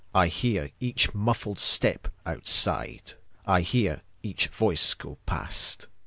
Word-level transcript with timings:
I 0.15 0.29
hear 0.29 0.71
each 0.79 1.13
muffled 1.13 1.59
step 1.59 2.07
outside,I 2.25 3.61
hear 3.61 4.01
each 4.23 4.47
voice 4.47 4.95
go 4.95 5.19
past. 5.27 5.85